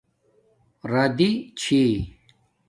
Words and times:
رادی 0.91 1.31
چھی 1.59 1.81